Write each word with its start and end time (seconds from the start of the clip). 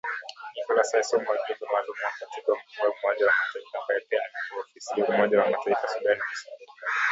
Nicholas 0.55 0.89
Haysom 0.93 1.21
mjumbe 1.27 1.65
maalum 1.73 1.97
wa 2.05 2.11
katibu 2.19 2.51
mkuu 2.51 2.81
wa 2.85 2.89
Umoja 2.95 3.25
wa 3.27 3.33
Mataifa, 3.43 3.79
ambae 3.81 3.99
pia 4.09 4.19
ni 4.19 4.33
mkuu 4.45 4.55
wa 4.57 4.61
ofisi 4.63 4.99
ya 4.99 5.05
Umoja 5.05 5.39
wa 5.41 5.49
Mataifa 5.51 5.87
Sudan 5.87 6.17
Kusini 6.19 6.63